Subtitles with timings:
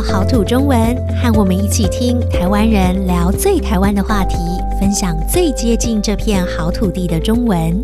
[0.00, 4.36] 到好土中文，和我们一起听台湾人聊最台湾的话题，
[4.80, 7.78] 分享最接近这片好土地的中文。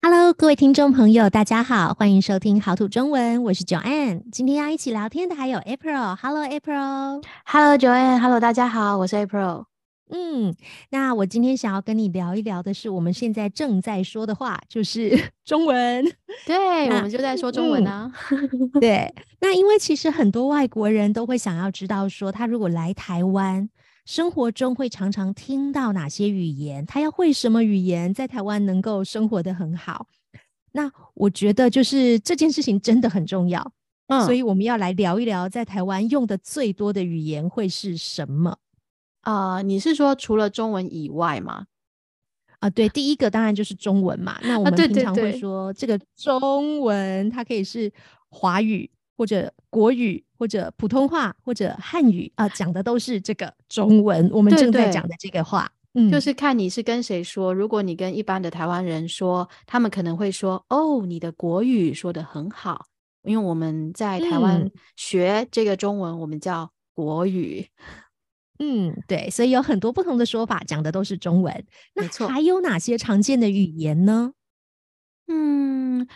[0.00, 4.22] Hello，各位听众朋友，大家好，欢迎收听好土中文，我是 Joanne。
[4.32, 6.16] 今天要一起聊天的还有 April。
[6.16, 7.22] Hello，April。
[7.44, 8.18] Hello，Joanne。
[8.18, 9.69] Hello，大家好，我是 April。
[10.12, 10.54] 嗯，
[10.90, 15.10] 那我今天想要跟你聊一聊的是，我们现在正在说的话，就是
[15.44, 16.04] 中文。
[16.46, 18.70] 对，我们就在说中文呢、啊嗯。
[18.80, 23.68] 对，那因为其实很多外国人都会想要知道，说他如果来台湾，
[24.04, 30.06] 生活中会常常听到哪些语言，他要会什么语言，在台湾能够生活的很好。
[30.72, 33.72] 那我觉得就是这件事情真的很重要。
[34.08, 38.56] 嗯，所以我们要来聊一聊，在台湾用的最多的语言会是什么？
[39.22, 41.66] 啊、呃，你是说除了中文以外吗？
[42.60, 44.38] 啊，对，第一个当然就是中文嘛。
[44.42, 47.90] 那我们平常会说这个中文，它可以是
[48.28, 54.28] 华语或者国语或者普通话或者汉语啊，讲的都是这个中文。
[54.30, 57.54] 我们正在讲的这个话，嗯，就是看你是跟谁说。
[57.54, 62.86] 如果你跟一般的台湾人说，他们可能会说：“哦，你的国语说的很好。”
[63.24, 67.66] 因为我们在台湾学这个中文，嗯、我们叫国语。
[68.62, 71.64] 嗯，对，所以有很多不同的说法，讲的都是中文。
[71.94, 74.34] 那还有哪些常见的语言呢？
[75.28, 76.06] 嗯，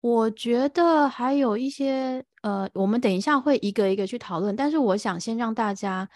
[0.00, 4.56] 我觉得还有一些，呃，我们等一下会一个一个去讨论。
[4.56, 6.08] 但是我想先让大家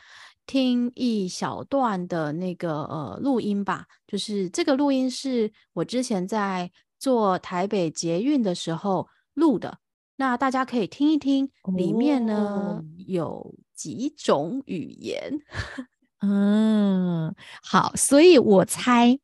[0.47, 9.79] 听一小段的那个呃录音吧，就是这个录音是我之前在做台北捷运的时候录的。
[10.17, 15.39] 那大家可以听一听，里面呢、哦、有几种语言。
[16.23, 19.19] 嗯，好，所以我猜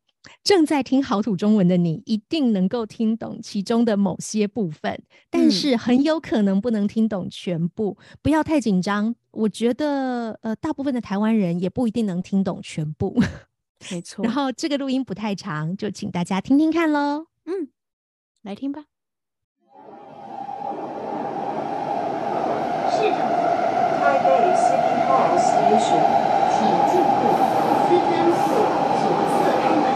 [0.44, 7.96] 正在听好土中文的你一定能够听懂其中的某些部分，但是很有可能不能听懂全部。
[7.98, 13.20] 嗯、不要太紧张，我觉得呃，大部分的台湾人也不一定能听懂全部。
[13.90, 14.22] 没错。
[14.24, 17.26] 然后这个录音不太长，就请大家听听看喽。
[17.46, 17.70] 嗯，
[18.42, 18.84] 来听吧。
[22.92, 23.18] 市场
[23.98, 24.92] 台北 City
[25.62, 26.02] Hall Station，
[26.50, 26.58] 请
[26.90, 27.06] 进入
[27.86, 28.36] 斯登库
[28.98, 29.86] 左侧开门。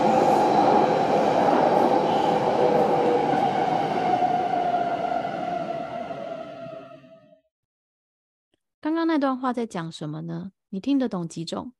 [8.80, 10.52] 刚刚那段话在讲什么呢？
[10.70, 11.72] 你听得懂几种？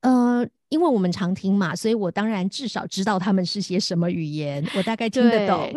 [0.00, 5.70] 呃，因为我们常听嘛，所以我当然至少知道他们是些什么语言，我大概听得懂。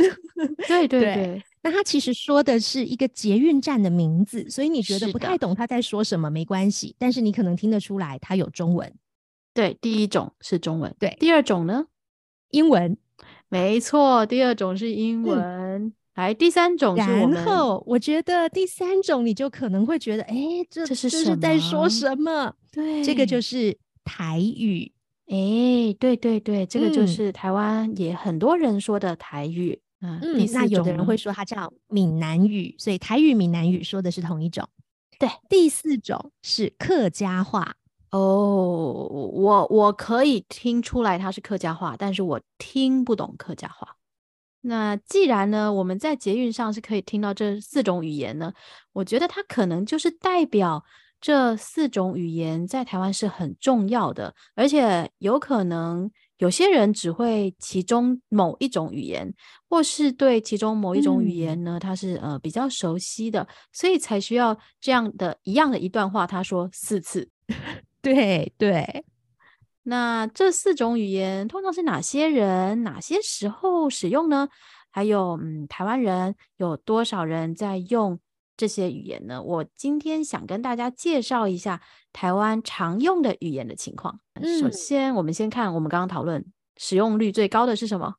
[0.67, 1.43] 对对对。
[1.61, 8.91] 对那他其实说的是一个捷运站的名字，所以你觉得不太懂他在说什么没关系，但是你可能听得出来他有中文。
[9.53, 10.95] 对，第一种是中文。
[10.97, 11.85] 对，第二种呢？
[12.49, 12.97] 英文。
[13.49, 15.39] 没错，第二种是英文。
[15.39, 17.31] 嗯、来，第三种是我们。
[17.31, 20.35] 然后我觉得第三种你就可能会觉得，哎，
[20.69, 22.55] 这这是这是在说什么？
[22.71, 24.91] 对，这个就是台语。
[25.27, 29.79] 哎，对对对，这个就是台湾也很多人说的台语。
[30.01, 30.19] 嗯，
[30.51, 34.67] 那有的人会说它叫闽南语，所以台语、闽南语说的是同一种。
[35.19, 37.75] 对，第四种是客家话。
[38.09, 43.95] 哦，我我可以听出来它是客家话，但是我听不懂客家话。
[44.61, 48.51] 那既然呢，我们在捷运上是可以听到这四种语言呢，
[48.93, 50.83] 我觉得它可能就是代表
[51.21, 56.11] 这四种语言在台湾是很重要的，而且有可能。
[56.41, 59.31] 有些人只会其中某一种语言，
[59.69, 67.29] 或是对其中某一种语言呢，他是呃比较熟悉的，所以才需要这样的一样的一段话，他说四次。
[68.01, 69.05] 对对，
[69.83, 74.49] 那这四种语言通常是哪些人、哪些时候使用呢？
[74.89, 78.19] 还有，嗯，台湾人有多少人在用？
[78.61, 81.81] 这些语言呢，我今天想跟大家介绍一下
[82.13, 84.19] 台湾常用的语言的情况。
[84.35, 86.45] 嗯，首先，我们先看我们刚刚讨论
[86.77, 88.13] 使用率最高的是什么？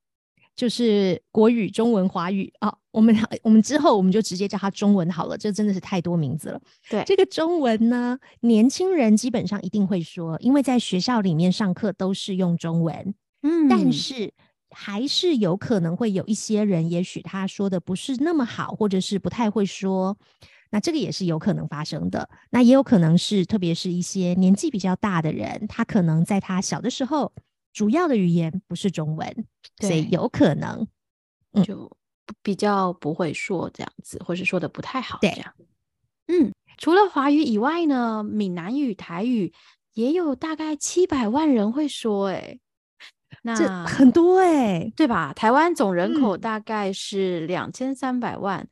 [0.56, 2.74] 就是国语、中文、华语啊。
[2.90, 6.60] 我们我们之后我们就直接叫它中文好了，这真的是太多名字了。
[6.90, 13.14] 对，这个中文呢，年轻人基本上一定会说，因为在学校里面上课都是用中文。
[13.42, 14.34] 嗯，但是。
[14.74, 20.16] 还是有可能会有一些人，也许他说的不是那么好，或者是不太会说，
[20.70, 22.28] 那这个也是有可能发生的。
[22.50, 27.32] 那也有可能是，特别是一些年纪比较大的人，他可能在他小的时候，
[27.72, 29.46] 主要的语言不是中文，
[29.80, 30.86] 所以有可能
[31.52, 31.90] 嗯就
[32.42, 35.18] 比较不会说这样子，或是说的不太好。
[35.20, 35.54] 这样，
[36.28, 39.52] 嗯，除了华语以外呢，闽南语、台语
[39.92, 42.58] 也有大概七百万人会说，欸，
[43.42, 45.32] 那很多哎、欸，对吧？
[45.34, 48.60] 台湾总人口大概是两千三百万。
[48.60, 48.68] 嗯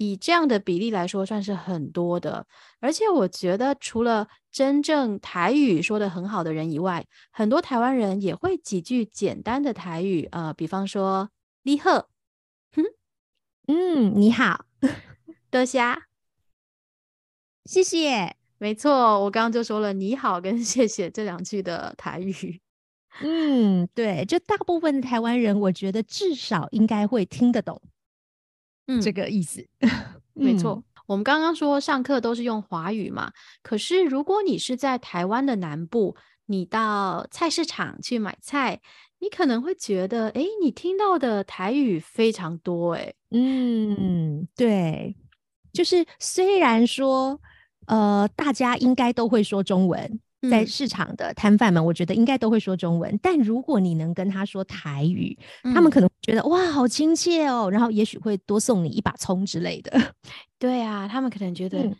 [0.00, 2.46] 以这样的比例来说，算是很多的。
[2.80, 10.26] 而且我觉得，除了真正台语说的很好的人以外，很多台湾人也会几句简单的台语。
[10.32, 11.28] 呃，比方说
[11.64, 12.08] “你好”，
[12.72, 12.82] 哼，
[13.68, 14.64] 嗯，你好，
[15.50, 15.78] 多谢，
[17.66, 18.36] 谢谢。
[18.56, 22.62] 没错，我刚刚就说了“你好”跟“谢谢”这两句的台语。
[23.22, 27.80] 嗯，对，就大部分的台湾人，我觉得至少应该会听得懂。
[28.86, 29.66] 嗯，这个意思，
[30.32, 30.74] 没错。
[30.74, 36.16] 嗯、我们刚刚说上课都是用华语嘛，可是如果你是在台湾的南部，
[36.46, 38.80] 你到菜市场去买菜，
[39.18, 45.14] 你可能会觉得，哎，你听到的台语非常多，哎，嗯，对，
[45.72, 47.40] 就是虽然说，
[47.86, 50.20] 呃，大家应该都会说中文。
[50.48, 53.12] 在市场的摊贩们，我觉得应该都会说中文。
[53.12, 60.14] 嗯、但如果你能跟他说台语，嗯、他们可能觉得哇，好亲切哦，然后也许会多送你一把葱之类的。
[60.58, 61.90] 对啊，他们可能觉得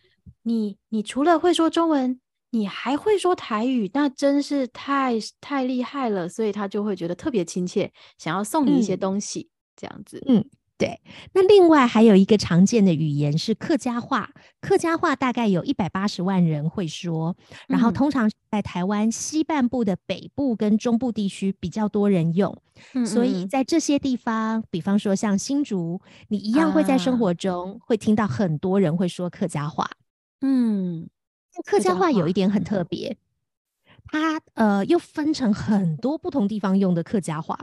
[0.43, 2.19] 你，嗯、你除了会说中文，
[2.51, 10.23] 你还会说台语，那真是太太厉害了，所以他就会觉得特别亲切，想要送你一些东西，嗯、这样子。
[10.27, 10.45] 嗯。
[10.81, 10.99] 对，
[11.35, 14.31] 那另外还有一个常见的语言是客家话，
[14.63, 17.37] 客家话大概有一百八十万人会说，
[17.69, 22.51] 然后通常在台湾西半部的北部跟中部地区比较多人用，
[22.95, 29.87] 嗯嗯，所以在这些地方，比方说像新竹，你一样会在生活中会听到很多人会说客家话。
[30.41, 31.11] 嗯，
[31.67, 33.19] 客家话有一点很特别。
[34.13, 37.57] 它呃又分成很多不同地方用的客家话，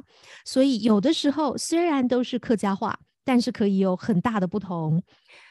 [0.45, 5.03] 所以有的时候虽然都是客家话，但是可以有很大的不同。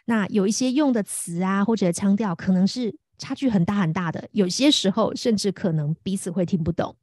[0.06, 6.96] 那有一些用的词啊或者腔调可能是差距很大很大的，有些时候甚至可能彼此会听不懂。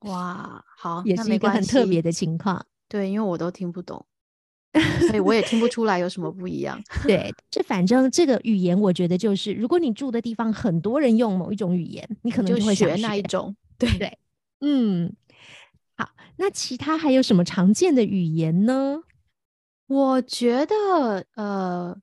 [0.00, 2.64] 哇，好，也是一个很特别的情况。
[2.88, 4.02] 对，因为我都听不懂。
[5.06, 6.82] 所以我也听不出来有什么不一样。
[7.04, 13.54] 对，这反正这个语言，我觉得就是，如果你住的地方很多人用某一种语言，你可能就会学那一种。
[13.78, 14.18] 对对，
[14.62, 15.14] 嗯，
[15.96, 19.02] 好，那其他还有什么常见的语言呢？
[19.86, 21.96] 我觉得呃，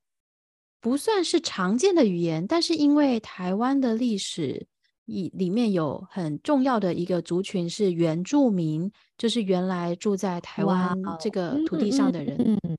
[0.79, 4.67] 不算是常见的语言，但是因为台湾的历史。
[5.05, 12.37] 以里面有很重要的一个族群是原住民，就是原来住在台湾这个土地上的人。
[12.39, 12.77] 嗯嗯、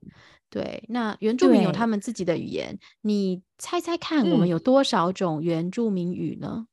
[0.49, 6.67] 对，那原住民有他们自己的语言，你猜猜看，我们有多少种原住民语呢？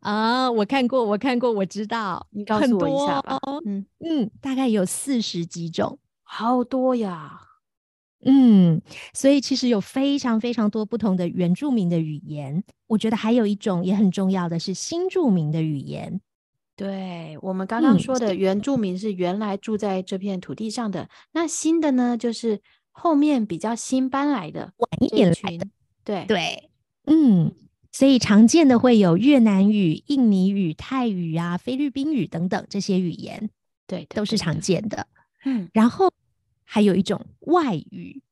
[0.00, 3.38] 啊，我看过，我看过，我知道，你告诉我一下吧。
[3.64, 7.40] 嗯嗯，大概有四十几种，好多呀。
[8.24, 8.80] 嗯，
[9.12, 12.62] 所以其实有非常非常多不同的原住民的语言。
[12.86, 16.20] 我觉得还有一种也很重要的是新住民的语言。
[16.76, 22.60] 对，我们刚刚说的原住民是原来住在这片土地上的，嗯、那新的呢，就是
[22.90, 25.66] 后面比较新搬来的，晚一点来的。
[26.04, 26.70] 对对，
[27.06, 27.52] 嗯，
[27.90, 33.50] 所以常见的会有越南语、印尼语、泰语啊、菲律宾语等等这些语言，
[33.86, 35.08] 对，都是常见的。
[35.44, 36.11] 嗯，然后。
[36.72, 38.22] 还有一种外语，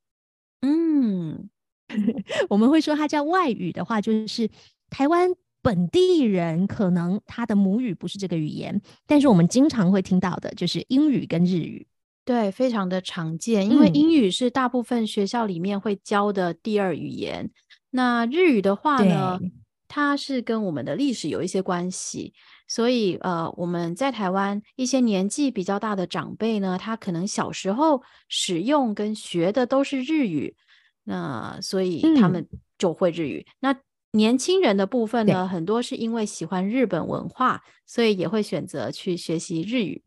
[0.61, 1.47] 嗯，
[2.49, 4.49] 我们会说它叫外语的话，就是
[4.89, 5.29] 台湾
[5.61, 11.85] 本地人可能他的母语不是这个语言，但是我们经常会听到的就是英语跟日语，
[12.25, 17.51] 对，非常的常见，因为英语是大部分学校里面会教的第二语言，嗯、
[17.91, 19.39] 那日语的话呢，
[19.87, 22.33] 它是跟我们的历史有一些关系。
[22.71, 30.55] 所以，呃，我们在台湾一些年纪比较大的长辈呢，他可能小时候使用跟学的都是日语，
[31.03, 32.47] 那所以他们
[32.77, 33.45] 就会日语。
[33.45, 33.75] 嗯、那
[34.13, 40.01] 年轻人的部分呢，很多是因为喜欢日本文化，所以也会选择去学习日语。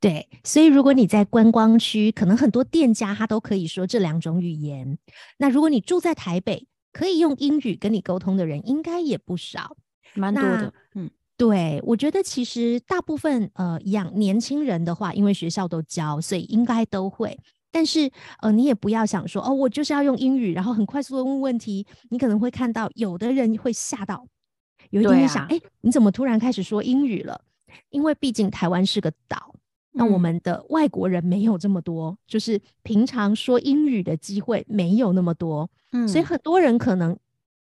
[0.00, 4.98] 对，所以如果你在观光区，可能很多店家他都可以说这两种语言。
[5.36, 9.76] 那如果你住在台北，可以用英语跟你沟通的人应该也不少，
[10.14, 11.10] 蛮多的，嗯。
[11.40, 17.34] 对，我觉得其实大部分呃养年轻人的话，因为学校都教，所以应该都会。
[17.70, 18.10] 但是
[18.42, 21.86] 呃，你也不要想说哦，我就是要用英语，然后很快速的问问题。
[22.10, 24.26] 你可能会看到有的人会吓到，
[24.90, 27.40] 有一点点想，哎、啊，你怎么突然开始说英语了？
[27.88, 29.54] 因为毕竟台湾是个岛，
[29.92, 37.16] 那我们的外国人没有这么多，就是平常说英语的机会没有那么多，嗯，所以很多人可能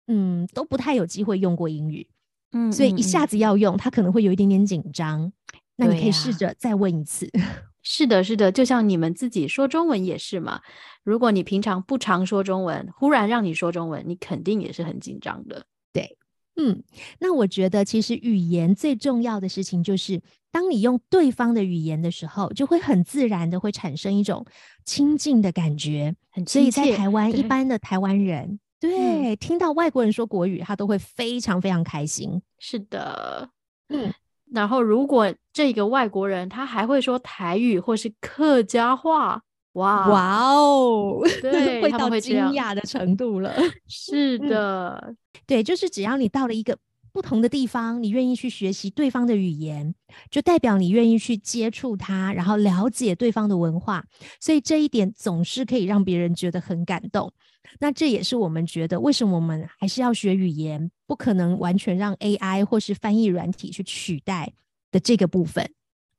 [0.08, 2.06] 嗯都不太有机会用过英语。
[2.52, 5.32] 嗯，所以一下子要用，他可能会有一点点紧张。
[5.76, 7.28] 那你可以试着再问一次。
[7.82, 10.60] 是的，是的，就像你们自己说中文也是嘛。
[11.02, 15.64] 如果你平常不常说中文，忽然让你说中文，你肯定也是很紧张的。
[15.92, 16.16] 对，
[16.54, 16.84] 嗯，
[17.18, 24.46] 那我觉得其实语言最重要的事情就是，当你用对方的语言的时候，就会很自然的会产生一种
[24.84, 26.14] 亲近的感觉。
[26.30, 26.70] 很亲切。
[26.70, 32.42] 所以在台湾，一般的台湾人，对，对，听到外国人说国语，他都会非常非常开心。
[32.58, 33.48] 是的，
[33.88, 34.12] 嗯。
[34.52, 39.40] 然后，如果这个外国人他还会说台语或是客家话，
[39.72, 43.50] 哇哇哦， 对，会到惊讶的程度了。
[43.88, 46.76] 是 的、嗯，对，就是只要你到了一个
[47.14, 49.94] 不同的地方，你愿意去学习对方的语言，
[50.30, 54.04] 就代表你愿意去接触他，然后了解对方的文化。
[54.38, 57.32] 所以这一点总是可以让别人觉得很感动。
[57.78, 64.52] 那这也是我们觉得为什么我们还是要学语言，不可能完全让 AI 或是翻译软体去取代
[64.90, 65.70] 的这个部分。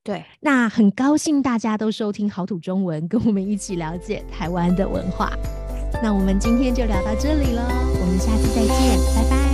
[0.04, 5.32] 对，那很高兴大家都收听好土中文，跟我们一起了解台湾的文化。
[6.02, 9.53] 那我们今天就聊到这里喽，我们下次再见，拜拜。